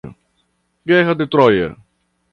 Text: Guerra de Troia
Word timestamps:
Guerra 0.87 1.13
de 1.13 1.27
Troia 1.27 1.77